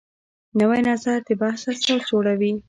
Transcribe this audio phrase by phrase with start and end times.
[0.59, 2.51] نوی نظر د بحث اساس جوړوي